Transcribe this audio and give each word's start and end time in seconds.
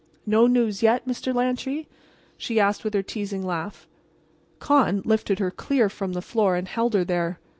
"No 0.25 0.47
news 0.47 0.81
yet, 0.81 1.07
Mr. 1.07 1.31
Lantry?" 1.31 1.87
she 2.35 2.59
asked 2.59 2.83
with 2.83 2.95
her 2.95 3.03
teasing 3.03 3.45
laugh. 3.45 3.85
Con 4.57 5.03
lifted 5.05 5.37
her 5.37 5.51
clear 5.51 5.89
from 5.89 6.13
the 6.13 6.23
floor 6.23 6.55
and 6.55 6.67
held 6.67 6.95
her 6.95 7.03
there. 7.05 7.37